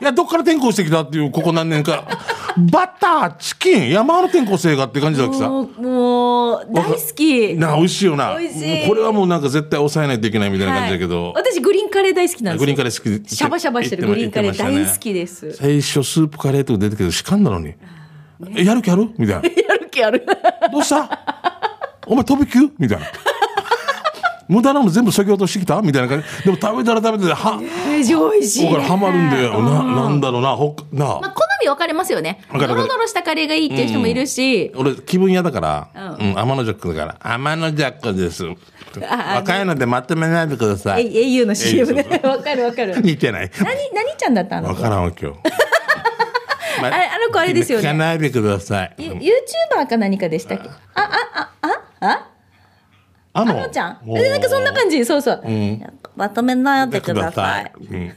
[0.00, 0.02] い。
[0.02, 2.04] いや、どっから転校してきたっていう、ここ何年か。
[2.56, 5.48] バター、チキン、山の転校生がって感じだけどさ。
[5.48, 8.36] もうもう大好きなあ、美味しいよな。
[8.38, 11.32] 美味しいこれはもうなんか絶対抑えないといけないみたいな感じだけど。
[11.32, 17.74] はい私グリーンカレー大好きなんですよグリーンカレー好きシャバシャバしてるグリーンカレー大好きです最初スープカレーとか出てけど、しかんだのに。
[18.56, 19.10] えやる気ある？
[19.18, 19.48] みたいな。
[19.68, 20.24] やる気ある
[20.72, 21.08] どうした？
[22.06, 22.60] お前飛び級？
[22.78, 23.06] みたいな。
[24.48, 26.44] 無駄なの全部削ぎ落としてきたみたいな感じ。
[26.44, 28.04] でも食べたら食べて、は、めっ。
[28.04, 29.62] ちゃ美味しいここからハマるんだよ。
[29.62, 32.40] な、なんだろうな、ほっ、なまあ、好み分かれますよね。
[32.52, 38.44] ドロドロしたカレーがいいっていう人もいるし、俺、気分屋だから、ううん、天のジャックだから、天のジャックです。
[39.00, 41.40] 若いのでまとめないでくださえい。
[41.40, 43.02] au の CM ねそうそう分かる分かる。
[43.02, 43.50] 似てない。
[43.58, 44.68] 何何ちゃんだったの？
[44.68, 45.38] わからんわ、 今日。
[46.80, 47.84] まあれあの子あれですよね。
[47.84, 48.94] 聞かないでください。
[48.98, 50.68] ユ YouTuber か何かでしたっけ？
[53.34, 55.48] ああのちゃんえなんかそんな感じ、そうそう。
[55.50, 55.82] ん
[56.16, 57.72] まとめないでください。
[57.90, 58.12] うん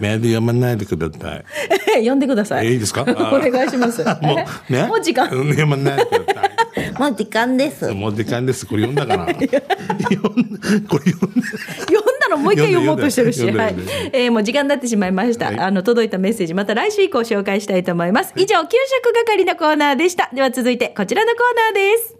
[0.00, 1.44] メール読まないでください。
[2.08, 2.66] 呼んでください。
[2.68, 3.02] えいいですか？
[3.06, 4.02] お願いします。
[4.22, 4.38] も
[4.70, 4.84] う、ね？
[4.84, 5.28] もう時間。
[5.30, 6.92] うん読まないでください。
[6.98, 7.86] もう時間です。
[7.92, 8.64] もう時間です。
[8.66, 9.26] これ読んだかな？
[9.26, 10.58] 読ん
[10.88, 11.42] これ読んで。
[11.82, 13.74] 読んだのもう一回読もうとしてるし、はい
[14.14, 22.19] えーもう時間になってしまいました、はいあの届いたメッセージまた来週以降紹介したいと思います以上給食係のコーナーでしたでは続いてこちらのコーナーです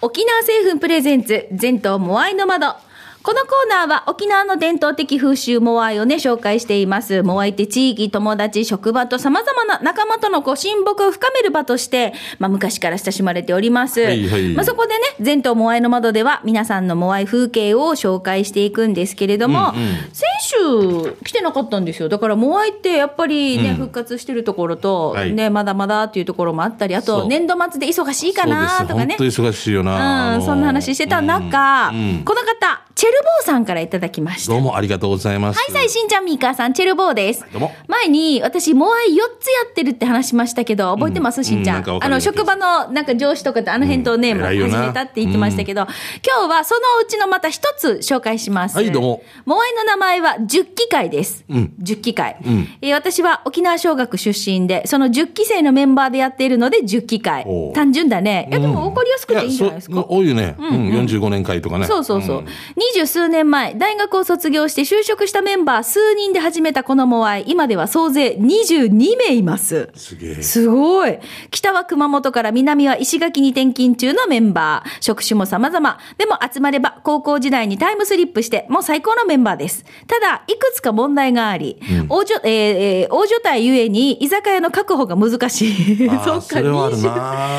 [0.00, 2.87] 沖縄製粉プレゼンツ全島模合の窓。
[3.22, 7.22] このコーナーは沖縄の伝統的風習模合をね、紹介しています。
[7.22, 14.00] 模合って地域、友達、職場と様々な仲間とのこう親睦を深める場として、まあ昔から親しまれております。
[14.00, 19.72] はいはいまあそこでね、全島模合の窓では皆さんの模合風景を紹介していくんですけれども、
[20.12, 22.08] 先週来てなかったんですよ。
[22.08, 29.16] だから模合ってやっぱりね、復活してるところと、はいね、まだまだっていうところもあったり、あと年度末で忙しいかなとかね。
[29.18, 30.30] 本当忙しいよな。
[30.30, 34.52] あうん、のそんな話してた中、うんうんこの方、チェルボーさんからいただきました。
[34.52, 35.58] どうもありがとうございます。
[35.58, 37.44] はい、さい、しんちゃん、みーかーさん、チェルボーです。
[37.52, 41.84] どうも前に、私、モアイ4つやってるって話しましたけど、覚えてます、しんちゃん。
[41.84, 45.82] うんあの、職場の、なんか上司とかって、あの辺とね、うん始めたって言ってましたけど、
[46.26, 48.76] 今日はそのうちのまた一つ紹介します。
[48.76, 49.22] はいどうも。
[49.44, 51.44] モアイの名前は10期会です。
[51.48, 58.48] うん10期会、んえー私は沖縄小学出身で、その10期生のメンバーでやっているので、10期会単純だね。
[58.50, 60.56] いや、でも分かりやすくていいんじゃないですか多いよね。
[60.58, 61.86] うん、45年会とかね。
[61.86, 62.44] そうそうそう。
[62.76, 69.90] 二十数年前、大学を卒業して就職したメンバー数人で始めたこのモアイ、今では総勢22名います。
[69.94, 70.42] すげえ。
[70.42, 71.20] すごい。
[71.52, 74.88] 北は熊本から南は石垣に転勤中のメンバー。
[75.00, 75.98] 職種も様々。
[76.16, 79.84] でも集まれば高校時代にタイムスリップして、もう最高のメンバーです。
[80.08, 86.08] ただ、いくつか問題があり、大所、えーえー大所帯ゆえに居酒屋の確保が難しい。
[86.40, 87.10] それはあるな20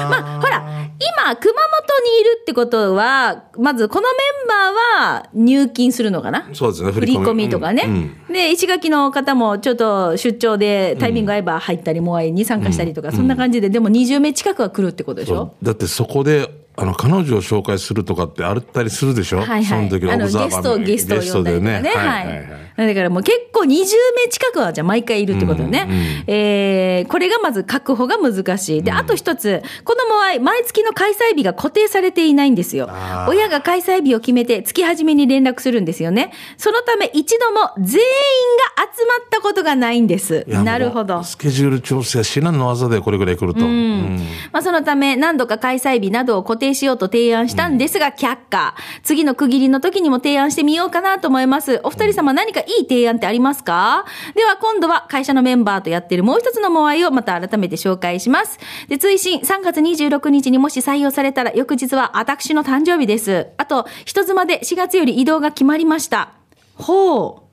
[0.09, 0.63] まあ、ほら、
[0.99, 6.49] 今、熊本にいるってことは、まずこのメンバーは入勤するのかな？
[6.53, 6.91] そうですね。
[6.91, 7.49] 振り込み。
[7.49, 7.83] とかね。
[7.85, 8.15] うん。
[8.27, 8.33] うん。
[8.33, 15.55] で、石垣の方もちょっと出張でタイミング合えば入ったり、モアイに参加したりとか、そんな感じで、でも20名近くは来るってことでしょ？
[15.63, 16.49] だってそこで、
[16.81, 19.39] あの、彼女を紹介するとかってあったりするでしょ？
[19.39, 19.65] はいはい。
[19.65, 21.81] その時のあの、オブザーゲスト、バーのゲストを呼んだりとかね。
[21.81, 22.07] ゲストではい。
[22.07, 23.85] はいはいはいだからもう結構20名
[24.29, 25.85] 近くはじゃあ毎回いるってことね。
[25.85, 28.83] うんうんえーこれがまず確保が難しい。
[28.83, 32.89] で、あと一つ、このモアイ、毎月の開催日が固定されていないんですよ
[33.27, 36.31] 親が開催日を決めて月始めに連絡するんですよね。
[36.57, 38.07] そのため一度も全員
[38.77, 40.45] が集まったことがないんです。
[40.47, 41.23] なるほど。
[41.23, 43.65] スケジュール調整は至難の技でこれぐらい来ると。
[43.65, 44.19] うん
[44.51, 48.75] まあ、そのため、何度か開催日などを固定しようと提案したんですが、却下。
[49.03, 51.79] 次の区切りの時にも提案してみようかなと思います。
[51.83, 54.05] お二人様何かいい提案ってありますか？
[54.35, 58.59] では、今度は会社のメンバーとやってるもう一つのモアイをまた改めて紹介します。
[58.87, 63.47] で、追伸3月26日にもし採用されたら、翌日は私の誕生日です。
[63.57, 66.33] あと、人妻で4月より移動が決まりました。
[66.75, 67.48] ほう。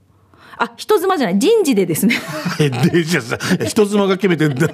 [0.58, 2.16] あ、人妻じゃない、人事でですね。
[2.60, 3.20] え、で、じゃ
[3.66, 4.68] 人妻が決めてんだ。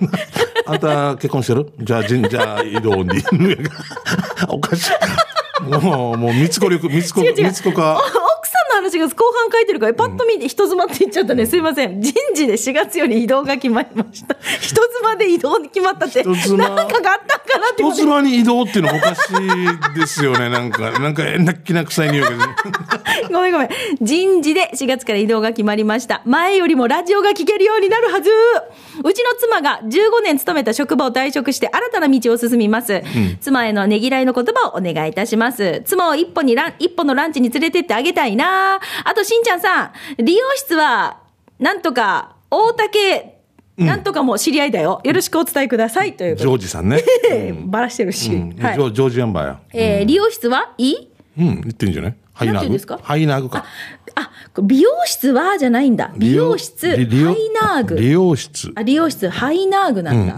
[0.66, 1.72] あんた結婚してる？
[1.80, 3.20] じゃあ、じんじゃあ、移動に。
[4.48, 5.64] おかしい。
[5.64, 8.00] もう、もう、三つ子力、三つ子、三つ子か。
[8.38, 8.48] 奥
[8.82, 11.46] 話が後半書いてるから、パッと見て人妻って言っちゃったね。
[11.46, 12.02] すいません。
[12.02, 14.36] 人事で4月より移動が決まりました。
[14.60, 16.22] 人妻で移動に決まったって。
[16.24, 17.82] なんかがあったんかなって。
[17.82, 20.48] 人妻に移動っていうのもおかしいですよね。
[20.48, 22.56] なんか、なんか、えなっきな臭い匂いが。
[23.30, 23.68] ごめんごめん。
[24.00, 26.22] 人事で4月から移動が決まりました。
[26.24, 28.30] 前よりもラジオが聞けるようになるはず。
[29.04, 33.02] うちの妻が15年勤めた職場を退職して新たな道を進みます。
[33.40, 35.82] 妻へのねぎらいの言葉をお願いいたします。
[35.84, 38.71] 妻を一歩にラン、一歩のランチに連れてってあげたいな
[39.04, 39.92] あと、しんちゃんさん、
[40.24, 41.18] 理容室は、
[41.58, 43.38] なんとか、大竹、
[43.76, 45.00] なんとかも知り合いだよ。
[45.02, 46.14] よろしくお伝えください。
[46.14, 47.02] というジョージさんね。
[47.28, 48.30] で、 ばらしてるし。
[48.32, 49.60] うん、ジはいョージアンバーや。
[49.72, 51.08] えー理容室はいい？
[51.38, 52.14] うん、言ってんじゃない？
[52.34, 52.98] ハイナーグですか？
[53.02, 53.48] ハイナーグ？
[53.48, 53.64] か。
[54.14, 54.30] あ、
[54.62, 56.12] 美容室はじゃないんだ。
[56.18, 57.96] 美容室、ハイナーグ。
[57.96, 58.70] 理容室。
[58.74, 60.36] あ、理容室、ハイナーグなんだ。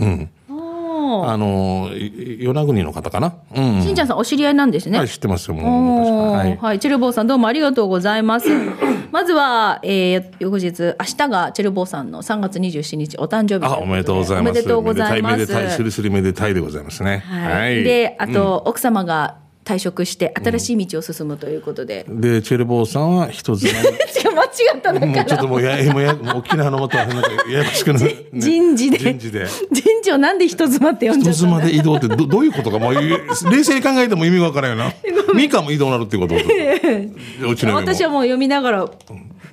[1.26, 3.34] あの、い与那国の方かな？
[3.54, 3.82] うん。
[3.82, 4.98] しんちゃんさんお知り合いなんですね。
[4.98, 6.32] はい、知ってますよ、もう。
[6.32, 6.56] はい。
[6.56, 6.78] はい。
[6.80, 8.48] チェルボーさんどうもありがとうございます。
[9.12, 14.50] まずは、えー、翌日、明日がチェルボーさんの3月27日お誕生日あ、おめでとうございます。
[14.50, 15.36] おめでとうございます。
[15.38, 17.18] めでたい、めでたい、すりすりめでたいでございますね。
[17.18, 17.84] はい。
[17.84, 22.04] で、あと、奥様が退職して新しい道を進むということで。
[22.08, 28.98] で、チェルボーさんは一つ前に、 違う、間違ったのかもうちょっともうや、 もうや、もう沖縄のまた、なんかややこしくなる、ね人事で。
[28.98, 29.46] 人事で。
[29.72, 34.92] 人事をなんで人妻って呼んじゃ人妻で移動ってど どういうことか、もう冷静に考えても意味がわからんよな。
[35.34, 36.34] ミカも移動になるってこと？
[37.48, 38.90] うちの私はもう読みながら、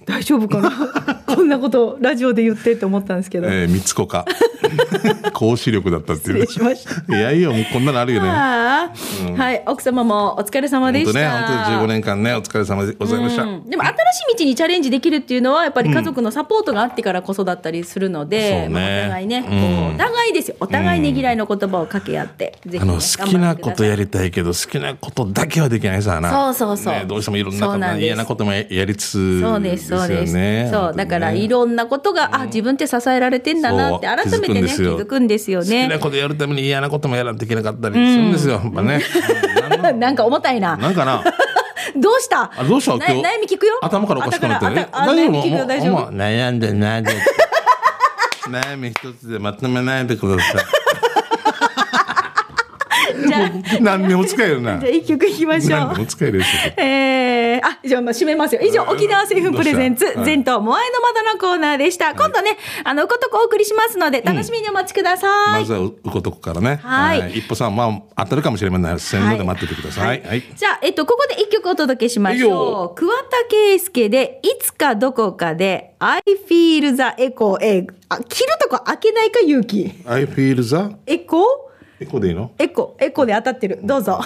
[0.06, 1.21] 大丈夫かな？
[1.36, 3.48] こんなことラジオで言ってって思ったんですけど。
[3.48, 4.26] えー、三つ子か。
[5.34, 6.46] 講師力だったっていう。
[6.46, 8.30] 失礼しましいやいや、もうこんなのあるよね。
[8.30, 8.92] あ
[9.38, 11.32] あはい、奥様もお疲れ様でした。
[11.32, 13.44] 本当ね、本当に15年間ね、お疲れ様でございました。
[13.44, 26.30] うんでも新しい道にチャレンジできるっていうのはやっぱり家族のサポートがあってからこそだったりするので、そうねまあお互いね、お互いですよお互いねぎらいの言葉を掛け合って、ぜひねあの、好きなことやりりたいけど、好きなことだけはできないさな。
[26.30, 30.72] そうそうそうねどうしてもいろんなこと嫌なこともややりつつ、そうですそうです。
[30.72, 38.54] そうだからいろんなことが、あ自分って支えられてんだなって改めてね気気づくんですよづくんですよ好きねなことやるために嫌なこともやらなきゃいけなかったりするんですよ。
[38.56, 39.02] やっぱね。
[40.00, 41.24] なんか重たいななんかな。
[41.96, 42.52] どうした？
[42.56, 42.98] あどうした？
[42.98, 43.22] な今日？
[43.38, 43.78] 悩み聞くよ。
[43.82, 44.88] 頭からおかしくなってね。
[44.92, 46.12] あたあ悩み聞くよ、大丈夫？
[46.12, 47.12] 悩んで悩んで。
[48.50, 50.62] 悩み一つでまとめないでください。
[53.82, 54.90] 何でも使えるなじゃ。
[54.90, 56.06] あ一曲いきましょう何でも。
[56.06, 56.46] 使えるよ。
[56.78, 58.62] えー、あ、じゃあ、まあ、締めますよ。
[58.62, 62.14] 以上、うん沖縄製粉プレゼンツ全島モアイの窓のコーナーでした。
[62.14, 65.62] 今度ね、あの、ことこお送りしますので、楽しみにお待ちください。
[65.62, 66.80] まずはうことこからね。
[66.84, 70.22] はい一歩さん、まあ、当たるかもしれませんので待っててください。
[70.22, 70.44] はい。
[70.56, 72.96] じゃあ、えっと、ここで一曲お届けしましょよう。
[72.96, 79.92] 桑田佳祐で、いつかどこかで、I feel the echo, えーあ、切るとこ開けないか、勇気。
[80.06, 81.71] I feel the エコー
[82.02, 82.52] エコでいいの？
[82.58, 83.80] エコ、エコで当たってる。
[83.84, 84.20] どうぞ。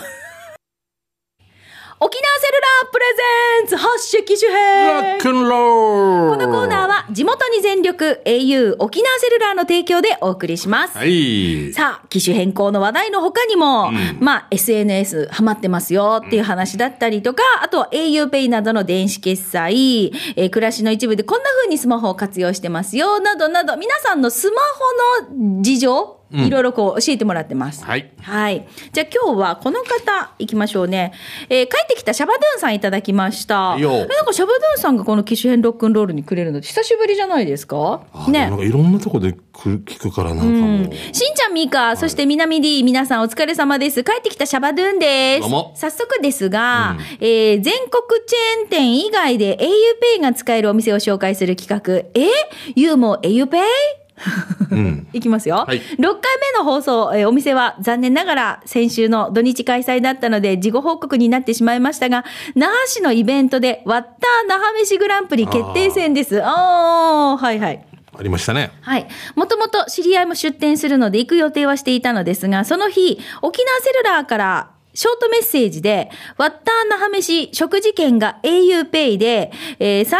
[1.97, 10.97] 沖縄セルラープレゼンツ発射機種ロ編ックンローこのコーナーは地元に全力 au 沖縄セルラーの提供でお送りします。
[10.97, 11.71] はい。
[11.71, 24.61] さあ、機種変更の話題の他にも、まあ、SNS ハマってますよっていう話だったりとか、あとは auPay などの電子決済、えー暮らしの一部でこんな風にスマホを活用してますよ、などなど、皆さんのスマ
[25.21, 27.83] ホの事情、いろいろこう教えてもらってます。
[27.85, 28.11] はい。
[28.21, 28.67] はい。
[28.91, 31.13] じゃあ今日はこの方行きましょうね。
[31.49, 33.75] えー帰ってきたシャバドゥンさんいただきました。
[33.77, 38.01] いいよえなんかシャバドゥンさんがこの機種変ロックンロールにくれるの久しぶりじゃないですか？
[38.13, 39.39] あでもなんかいろんなとこでく
[39.85, 40.93] 聞くからなんかもう。
[41.13, 44.03] しんちゃん、みーか、そして南 D、皆さんお疲れ様です。
[44.03, 45.41] 帰ってきたシャバドゥンです。
[45.41, 49.57] どうも早速ですが、えー全国チェーン店以外で
[50.17, 51.81] auPay が使えるお店を紹介する企
[52.13, 52.19] 画。
[52.19, 52.29] え
[52.75, 53.61] ?You も auPay?
[54.71, 55.07] うん。
[55.13, 55.65] いきますよ。
[55.67, 62.23] はい6回目の放送、えーお店は残念ながら先週の土日開催だったので事後報告になってしまいましたが、
[62.55, 64.11] 那覇市のイベントでワッター
[64.47, 66.41] 那覇飯グランプリ決定戦です。
[66.43, 67.85] あー、はいはい。
[68.17, 68.71] ありましたね。
[68.81, 69.07] はい。
[69.35, 80.15] もともと知り合いも出店するので行く予定はしていたのですが、その日、沖縄セルラーからショートメッセージで、ワッター那覇飯食事券が auPay で、えー、30%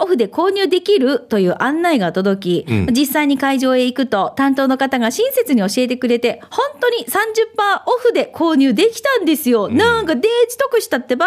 [0.00, 9.68] オフで購入できるという案内が届き、うん実際に会場へ行くと担当の方が親切に教えてくれて、本当に30%オフで購入できたんですよ。
[9.68, 11.26] なんかデージ得したってば。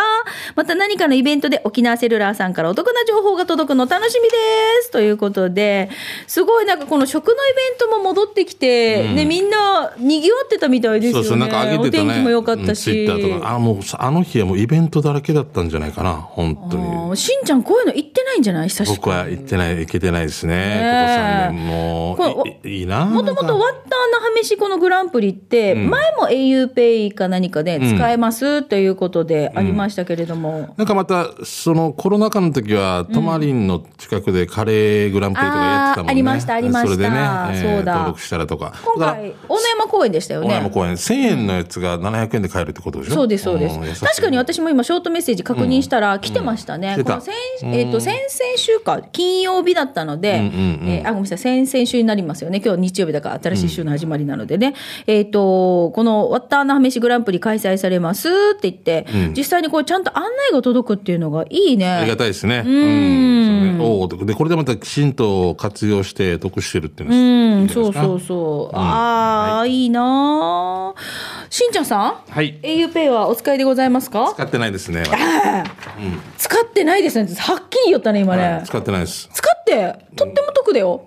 [0.55, 4.35] また何かのイベントで沖縄セルラーさんからお得な情報が届くの楽しみで
[4.81, 4.91] す。
[4.91, 5.89] ということで、
[6.27, 11.27] すごいなんかこの食のイベントも戻ってきて、うんね、みんな賑わってたみたいですよね。
[11.27, 12.09] そうそう、なんか上げてたね。
[12.09, 13.53] お天気も良かったツイッターとか。
[13.53, 16.13] あ、もうさ、あの日はもうイベントだらけだったんじゃないかな。
[16.13, 16.87] 本当あに。
[17.11, 18.69] ーしんちゃんこういうの行ってないんじゃない？
[18.69, 20.55] 久しぶり僕は行ってない、行けてないですね。
[20.55, 23.05] ねえここ3年もこういいいな。
[23.05, 30.73] もともとワッター那覇飯このグランプリって、うん前も auPay か何かでうん使えますということでありましたけれども。
[30.77, 36.11] なんかまた、そのコロナ禍の時は、トマリンの近くでカレーグランプリとかやってたもんね。
[36.11, 38.73] ありましたありましたそれでね、えーそうだ登録したらとか。
[38.85, 40.47] 今回、大野山公園でしたよね。
[40.47, 43.13] 大山公園、1000円のやつが700円で買えるってことでしょ？
[43.13, 44.03] そうです、そうです。
[44.03, 46.93] 確かに私も今、ショートメッセージ確認したら、来てましたね。
[46.95, 47.33] 来てたこの先、
[47.77, 52.61] えっ、と、先々週か、金曜日だったので、うんうんうんえーあ、ごめんなさい、先々週になりますよね。
[52.63, 54.73] 今日日曜日だから、新しい週の始まりなのでね。
[55.07, 61.89] えっ、と、この、ワッターナハメシグランプリ開催されますって言って、うん実際にこう、ちゃんと案内が届くっていうのがいいね。
[61.89, 62.61] ありがたいですね。
[62.61, 62.71] んうん。
[62.71, 67.15] そうねおーで、これでまたきちんと活用して得してるっていうの
[67.61, 68.75] うん、そうそうそう。
[68.75, 71.01] ああ、いいなー
[71.49, 71.97] しんちゃんさ
[72.27, 72.31] ん？
[72.31, 72.50] はい。
[72.63, 74.31] auPay はお使いでございますか？
[74.33, 75.03] 使ってないですね。
[76.37, 77.29] 使ってないですね。
[77.37, 78.43] はっきり言ったね、今ね。
[78.53, 79.29] はい使ってないです。
[79.33, 81.01] 使って、とっても得だよ。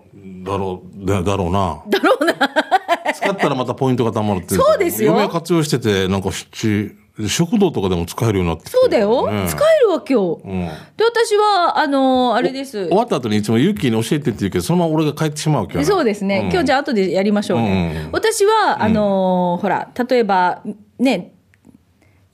[0.44, 1.82] だろう、だだろうな。
[1.88, 2.34] だろうな。
[3.14, 4.60] 使ったらまたポイントが貯まるっていう。
[4.60, 6.96] そうですよ嫁活用してて、なんか七、
[7.28, 9.30] 食堂とかでも使えるようになってきてそうだよ。
[9.30, 10.40] ね使えるわ、今日。
[10.44, 10.60] うん。
[10.96, 12.96] で、私は、あのーあれです終。
[12.96, 15.84] わった後にいつもユッキーに教えてって言うけど、そのまま俺が帰ってしまうけど。
[15.84, 16.48] そうですね。
[16.50, 18.02] 今日じゃあ後でやりましょうね。
[18.06, 20.62] うん私は、あのーほら、例えば、
[20.98, 21.33] ね、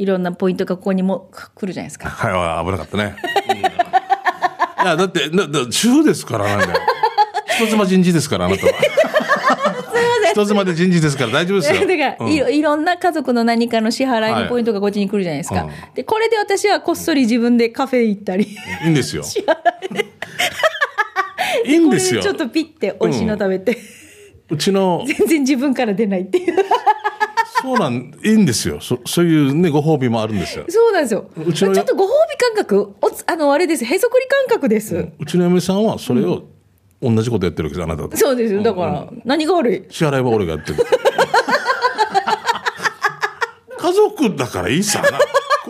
[0.01, 2.09] いろんなポイントがここにも来るじゃないですか。
[2.09, 3.17] はい、危なかったね。
[3.51, 3.81] うん
[4.83, 6.81] いや、だって、だだ主婦ですから、なんだよ。
[7.59, 8.73] 人妻人事ですから、あなたは。
[10.33, 11.87] 人妻で人事ですから大丈夫ですよ。
[11.87, 15.65] だから、うんいろいろんな家族の何かの支払いはいのポイントがこっちに来るじゃないですか。
[15.65, 18.57] うんで、これで私はこっそり自分でカフェ行ったり。
[18.85, 19.23] いいんですよ。
[21.67, 23.77] いいんですよちょっとピッて美味しいの食べて、
[24.49, 26.57] うちの、全然自分から出ないっていう。
[27.63, 28.81] そうなん、いいんですよ。
[28.81, 30.65] そそういうね、ご褒美もあるんですよ。
[30.69, 31.29] そうなんですよ。
[31.37, 33.85] うちょっとご褒美感覚、おつあの、あれです。
[33.85, 35.09] へそくり感覚です。
[35.19, 36.45] うちの嫁さんはそれを
[37.03, 38.17] 同じことやってるわけです、あなたと。
[38.17, 38.63] そうですよ。
[38.63, 39.85] だから、何が悪い？
[39.91, 40.79] 支払いは俺がやってる。
[43.79, 45.19] 家族だからいいさな。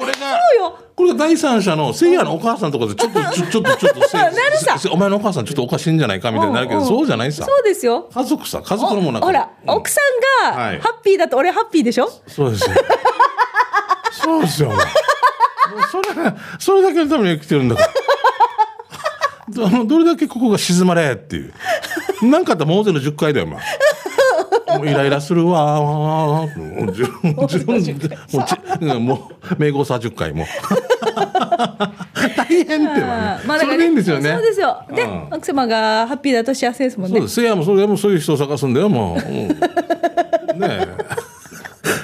[0.01, 7.45] これが、よこれが第三者のせいやのお母さんとかでちょっと、 ちょちょっと、ちょっとせ、 なるさせお前のお母さんちょっとおかしいんじゃないかみたいになるけど、そうじゃないさ。
[7.45, 8.09] そうですよ。
[8.13, 9.27] 家族さ、家族のもんなんか。
[9.27, 10.01] ほら、うん奥さ
[10.45, 12.77] んがはいハッピーだと俺ハッピーでしょ、そうですよ。
[14.11, 14.71] そうですよ。
[14.71, 14.87] お前
[15.91, 17.89] それ、それだけのために生きてるんだから。
[19.69, 21.53] どどれだけここが沈まれっていう。
[22.23, 23.61] なんかあったらもうぜの10回だよ、まあ。
[24.79, 25.81] もうイライラするわ。
[25.81, 26.49] も
[26.81, 27.35] う自分、
[27.77, 28.11] 自分、
[28.81, 30.47] もうもう、名号30回も。
[32.37, 34.33] 大変ってまあ、それでいいんですよね。
[34.33, 34.83] そうですよ。
[34.95, 37.33] で、うん奥様がハッピーだと幸せですもんねそうで。
[37.33, 37.41] す。
[37.41, 39.19] いや、もうそれでもそういう人を探すんだよ、もう。
[39.19, 39.49] うん
[40.61, 40.89] ねえ。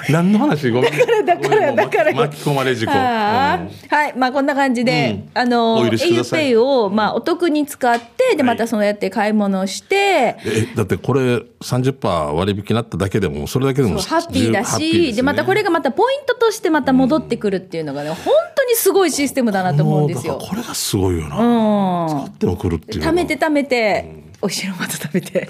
[0.11, 0.69] 何の話？
[0.71, 0.91] ごめん。
[1.25, 2.91] だからだから巻き込まれ事故。
[2.91, 3.67] は
[4.13, 6.51] い、まあこんな感じで、あのお許しください。
[6.51, 8.43] auPay をまあお得に使ってではい。
[8.43, 20.39] またそうやって買い物をして、え、だってこれ30%割引になっただけでも、それだけでもハッピーだし、でまたこれがまたポイントとしてまた戻ってくるっていうのがね、本当にすごいシステムだなと思うんですよ。
[20.41, 21.37] これがすごいよな。
[21.37, 22.09] うん。
[22.09, 23.03] 使ってるっていう。
[23.03, 25.47] 貯めて貯めて、お汁また食べて。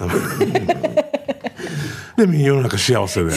[2.16, 3.32] で、世の中幸せで。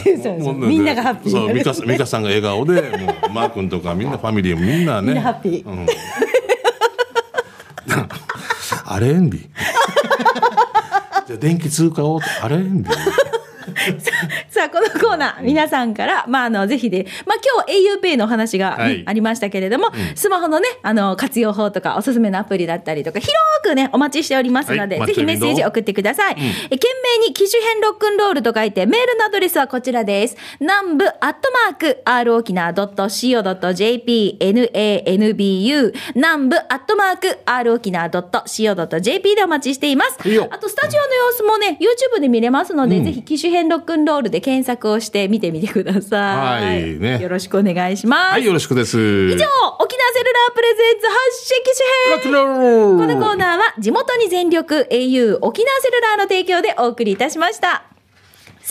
[0.56, 5.08] みんながハッピーそう、美香さん美香さんが笑顔で、もう、マー君とかみんなファミリーもみんなね。
[5.08, 5.86] みんなハッピーうん
[8.86, 9.42] アレンディ。
[11.28, 13.31] じゃあ電気通貨をアレンディ。
[14.50, 19.04] さあ、このコーナー、皆さんから、まあ、あの、ぜひで、まあ、今日 auPay のお話が、ねはい。
[19.06, 25.08] ありましたけれども、スマホのね、あの、活用法とか、おすすめのアプリだったりとか、広くね、お待ちしておりますので、はい。
[25.08, 26.36] ぜひメッセージ送ってください。
[26.38, 26.88] え懸
[27.22, 30.38] 命に機種編ロックンロールと書いて、メールのアドレスはこちらです。
[30.60, 40.18] 南部アットマーク、r 沖縄 .co.jp、nanbu、南部アットマーク、r 沖縄 .co.jp でお待ちしています。
[40.50, 46.66] あと、スタジオの様子もね、YouTube で見れますので、ぜひ機種編ロックンロールで検索をして見てみてください。
[46.66, 48.32] はいねよろしくお願いします。
[48.32, 48.98] はい、よろしくです。
[48.98, 49.46] 以以上、
[49.80, 52.32] 沖縄セルラープレゼンツ発信機種編
[52.98, 57.91] このコーナーは地元に全力 au 沖縄セルラーの提供でお送りいたしました。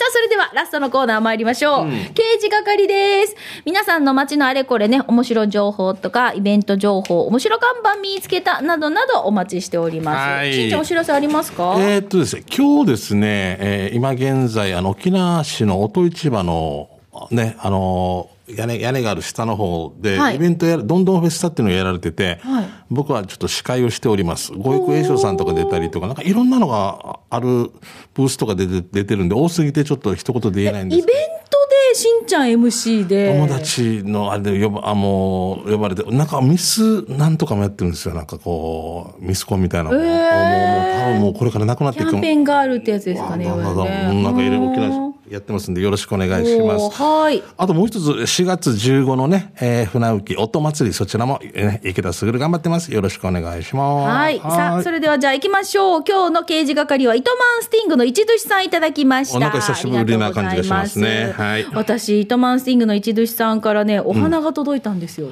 [0.01, 1.85] さあ、それではラストのコーナー参りましょう。
[2.15, 3.35] 刑事係です。
[3.65, 10.17] 皆さんの街のあれこれね、面白情報とか、イベント情報、面白看板見つけた、などなどお待ちしております。
[10.17, 16.89] はいしんちゃんお知らせありますか、えーっとですね、今日ですね、えー今現在、あの、沖縄市の音市場の、
[17.29, 24.51] ね、あの、屋根、屋根がある下の方で、はいイベントやる、どんどんフェスタっていうのをやられてて、はい僕はちょっと司会をしております。
[24.51, 27.71] ご育栄翔さんとか出たりとか、なんかいろんなのがある
[28.13, 31.07] ブースとか出て出てるんで、多すぎてちょっと一言で言えないんですイベン
[31.49, 31.57] ト
[31.89, 33.33] でしんちゃん MC で。
[33.33, 38.13] 友達のあれで呼ば、あ、もう、呼ばれて、なんかミスなんとかもやってるんですよ。
[38.13, 40.03] なんかこう、ミスコンみたいなのも。
[40.03, 43.45] へーもう、もう多分もうこれからなくなっていくキャンペーンガールってやつですかね。
[43.45, 47.01] なんかいろいろ大きなやってますんで、よろしくお願いします。
[47.01, 47.41] はい。
[47.57, 52.93] あともう一つ、4月15のね、えー船浮き音祭り、そちらも、えー池田卓頑張ってます。
[52.93, 54.09] よろしくお願いします。
[54.09, 54.39] はい。
[54.39, 56.03] さあ、それではじゃあ行きましょう。
[56.05, 59.37] 今日の刑事係は、糸満スティングの一寿さんいただきました。
[59.37, 65.29] おなんか久しぶりな感じがしますねはい私、糸満スティングの一寿さんからね、お花が届いたんですよ。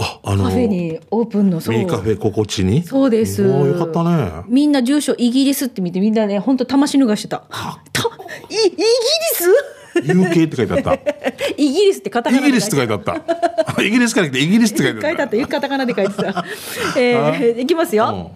[0.00, 1.76] あ、あの、カフェにオープンの、そう。
[1.78, 2.82] ミーカフェ心地に？
[2.82, 3.46] そうです。
[3.46, 4.44] おーよかったね。
[4.48, 7.44] みんな住所イギリスって見てみんなね、本当魂脱がしてた。
[7.92, 8.02] た、
[8.48, 8.84] い、イギリ
[9.34, 9.50] ス
[9.96, 10.94] ？UK って 書いてあった。
[11.56, 13.82] イギリスってカタカイギリスって書いてあった。
[13.82, 15.02] イギリスから来てイギリスって書いてあっ。
[15.02, 15.46] 書いてあったた。
[15.48, 16.44] カタカナで書いてた。
[16.96, 18.30] えー、いきますよ。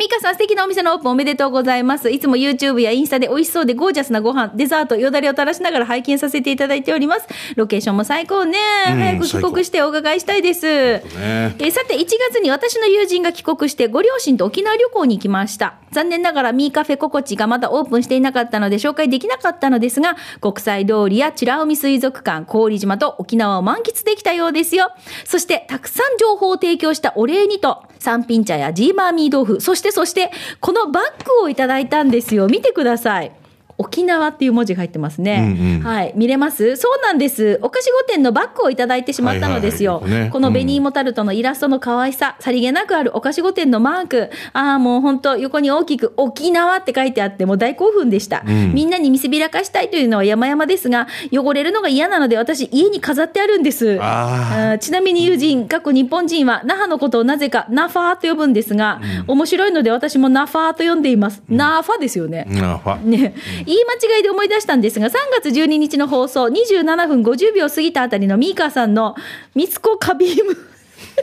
[0.00, 2.08] ミカさん素敵なお店のオープンおめでとうございます。
[2.08, 7.28] いつも YouTube やインスタで美味しそうでゴージャスなご飯、デザート、よだれを垂らしながら拝見させていただいております。
[7.54, 8.58] ロケーションも最高ね。
[8.88, 10.64] うん早く帰国してお伺いしたいです。
[10.64, 15.74] ねえーさて、1月に私の友人が帰国して、ご両親と沖縄旅行に行きました。
[15.92, 24.92] 残念ながら、ミーカフェココチがまだオープンしていなかったので、紹介できなかったのですが、国際通りや美ら海水族館、郡島と沖縄を満喫できたようですよ。
[25.26, 32.48] そして、たくさん情報を提供したお礼にと、三品茶やジーマーミー豆腐、そしてそして、このバッグをいただいたんですよ。
[32.48, 33.39] 見てください。
[33.80, 35.56] 沖縄っていう文字が入ってますね。
[35.58, 36.12] うんうんはい。
[36.14, 36.76] 見れます？
[36.76, 37.58] そうなんです。
[37.62, 40.00] お菓子御殿のバッグをいただいてしまったのですよ。
[40.00, 44.30] はいはいはいねこの紅芋タルトのイラストの可愛さ、さりげなくあるお菓子御殿のマーク。
[44.52, 48.42] ああ、もう本当横に大きく沖縄って書いてあって、もう大興奮でした。
[48.42, 53.98] んみんなに見せびらかしたいというのは山々ですが、汚れるのが嫌なので私家に飾ってあるんです。
[54.00, 61.42] あちなみに友人、過去日本人は那覇のことをなぜかナファーと呼ぶんですが、面白いので私もナファーと呼んでいます。
[61.48, 62.46] ナーファですよね。
[62.50, 63.34] うんあファね、
[63.70, 69.14] 言い間違いで思い出したんですが、3月12日の放送、27分50秒過ぎたあたりのミーカーさんの、
[69.54, 70.56] ミツコカビーム。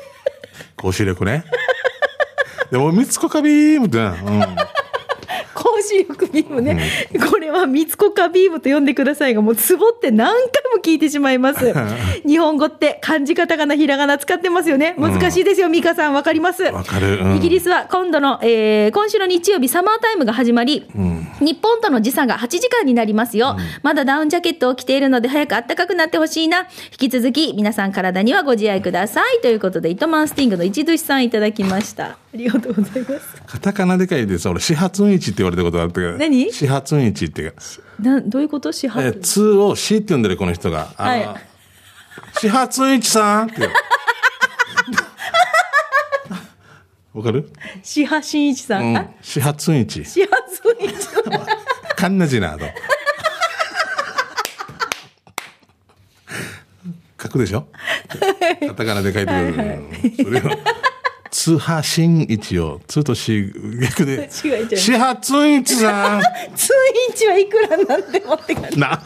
[0.78, 1.44] 公衆力ね。
[2.71, 4.56] でも、三つ子カビームってな、うん。
[5.58, 10.38] 公視力ビームね、これは三つ子かビームと呼んでくださいがもうツボって何回
[10.76, 11.74] も聞いてしまいます。
[12.28, 14.94] 日本語って漢字カタカナひらがな使ってますよね。
[15.00, 16.14] 難しいですよ、美香さん。
[16.14, 16.62] わかります？
[16.62, 17.36] わかる、うん。
[17.38, 20.86] イギリスは今度の、えー今週の日曜日サマータイムが始まり、
[21.40, 26.68] 日本との時差が8時間になりますよ、まだダウンジャケットを着ているので早く暖かくなってほしいな。
[27.00, 29.42] 引き続き皆さん体にはご自愛ください。
[29.42, 32.06] ということで糸満スティングの一寿さんいただきました。
[32.06, 33.42] ありがとうございます。
[33.48, 34.48] カタカナでかいです。
[34.50, 36.17] 俺、始発運一って言われたことがあるけど。
[36.17, 36.52] 何？
[36.54, 37.62] 始発運一っていうか。
[38.00, 38.71] などういうこと？
[38.71, 39.41] 始え発？
[39.41, 40.93] ー、2を C って呼んでるこの人が。
[40.95, 41.27] はい
[42.39, 43.67] 始発運一さんって。
[47.13, 47.50] わかる？
[47.81, 49.10] 始発真一さん、あうん。
[49.21, 50.06] 始発運一。
[50.06, 51.23] 始発真一さん
[51.95, 52.65] カンナジナード。
[57.19, 57.67] 書くでしょ？
[58.67, 59.45] カタカナで書いてくる。
[59.45, 60.43] うんそれを、
[61.32, 64.30] 通波新一を、通とし、逆で。
[64.44, 66.21] 違う違う始発運一さん。
[66.56, 66.69] 通
[67.13, 69.02] 一はいくらなんて持ってかな、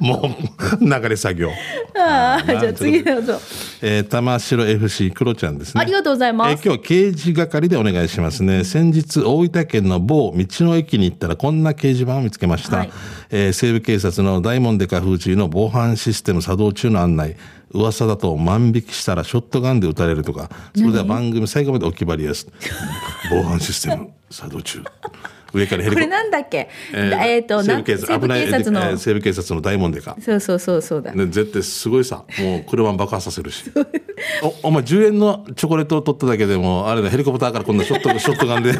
[0.00, 0.34] も
[0.80, 1.50] う、流れ作業。
[1.98, 3.40] ああじゃあ次どうぞ
[3.82, 5.80] えー、玉城 FC クロちゃんですね。
[5.80, 8.64] ありがとうございますえー今日刑事係でお願いしますね。
[8.64, 12.78] 先日、大分県の某道の駅に行ったらこんな掲示板を見つけました。
[12.78, 12.90] はい
[13.30, 17.36] えー西部警察の大門デカ風中の防犯システム作動中の案内。
[17.72, 20.50] 噂だと万引きしたらショットガンで撃たれるとか。
[20.74, 22.48] それでは番組最後までお決まりです。
[23.30, 24.82] 防犯システム作動中。
[25.52, 26.68] 上からヘリコこれなんだっけ？
[26.94, 30.16] ええっ、と西部警察危ないえー西部警察の大門デカ。
[30.20, 32.24] そうそうそうそうだね、絶対すごいさ。
[32.38, 33.64] もう車爆破させるし。
[34.62, 38.74] お、お前10円のチョコレートを取っただけでも、あれだ、ヘリコプターからこんなショット、 ショットガンで。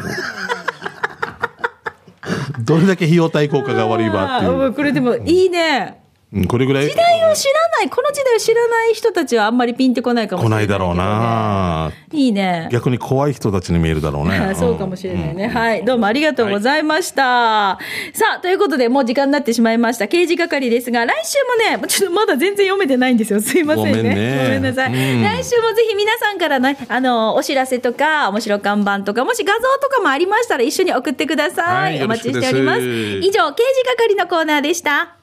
[2.63, 4.73] どれだけ費用対効果が悪いわっていう。
[4.73, 6.00] これでもいいねうん
[6.47, 14.55] これぐらい時代を知らないこの時代を知らない人たちはあんまりピンってこないかもし来れなけどないいだろうないいね逆に怖い人たちに見えるだろうねあ。
[14.55, 15.47] そうかもしれないね。
[15.47, 15.85] はい。
[15.85, 17.79] どうもありがとうございました。
[18.13, 20.07] さあ、ということで、もう時間になってしまいました。
[20.07, 21.37] 刑事係ですが、来週
[21.73, 23.41] もね、ちょっとまだ全然読めてないんですよ。
[23.41, 23.91] すいませんね。
[23.91, 24.93] ごめんねごめんなさい。
[24.93, 31.93] うん来週もぜひ皆さんからね、あの、お知らせとか、面白看板とか、もし画像とかもありましたら一緒に送ってください。
[31.95, 35.20] はいお待ちしております以上、刑事係のコーナーでした。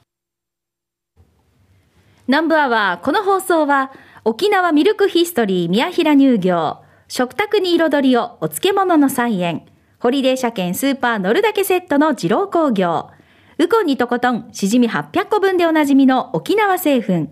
[2.29, 3.91] 南部アワー、この放送は、
[4.23, 6.77] 沖縄ミルクヒストリー宮平乳業、
[7.07, 9.65] 食卓に彩りをお漬物の菜園、
[9.97, 13.09] ホリデー車検スーパー乗るだけセットの二郎工業、
[13.57, 17.29] ウコンにとことん、しじみ800個分でおなじみの沖縄製粉、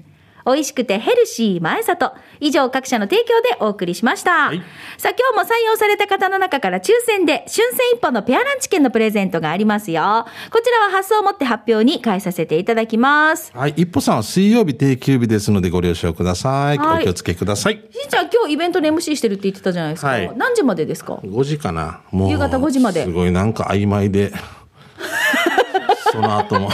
[0.47, 2.13] 美味しくてヘルシー前里。
[2.39, 4.53] 以上各社の提供でお送りしました。
[4.53, 4.61] い
[4.97, 10.25] さあ今日も採用された方の中から抽選で春戦一本のペアランチ券のプレゼントがありますよ。
[10.49, 13.51] こちらは発送をもって発表に返させていただきます。
[13.53, 13.73] はい。
[13.75, 16.77] 一歩さんは水曜日定休日ですのでご了承ください。
[16.77, 17.81] はいお気をつけください。
[17.91, 20.07] しんちゃん今日イベントの MC してるって言ってたじゃないですか。
[20.07, 22.01] はい何時までですか？5時かな。
[22.11, 22.31] もう。
[22.31, 24.31] 夕方5時まですごいなんか曖昧で。
[26.11, 26.69] その後も。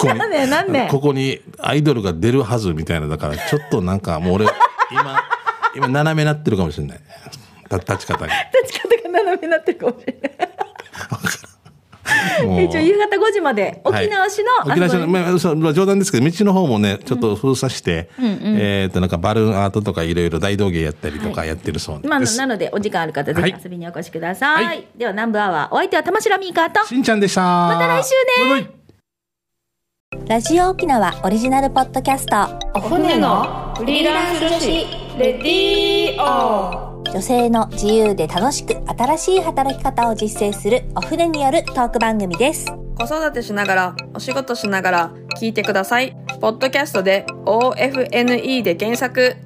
[0.00, 3.08] ここに ここにアイドルが出るはずみたいな。
[3.08, 4.46] だからちょっとなんかもう俺、
[4.90, 5.24] 今、
[5.74, 7.00] 今斜めなってるかもしれない。
[7.68, 8.26] た立ち方が。
[8.26, 10.50] 立ち方が斜めになってるかもしれない。
[12.64, 22.38] 一応夕方5時まで沖縄市の、はい沖縄市の、あまあ、冗談ですけど、道の方もね、ちょっと封鎖して、えっと、なんかバルーンアートとかいろいろ大道芸やったりとかやってるそうまあ、です。
[22.38, 27.42] なのでお時間ある方ぜはいひ遊びにお越しください、はいでは南部アワーお相手は玉城ミーカーとしんちゃんでした。
[27.42, 28.10] また来週
[28.54, 28.79] ね
[30.26, 32.36] ラジオ沖縄オリジナルポッドキャスト
[32.74, 34.66] お船のフリーランス女子
[35.16, 42.66] レディオ女性の自由で楽しく新しい働き方を実践するお船によるトーク番組です
[43.00, 46.14] 子育てしながら、お仕事しながら聞いてください。
[46.38, 49.36] ポッドキャストで OFNE で検索。